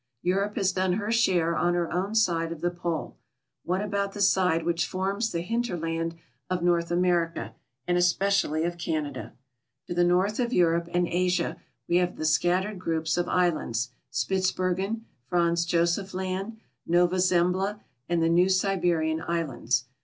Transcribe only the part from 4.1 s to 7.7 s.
the side which forms the hinter land of North America,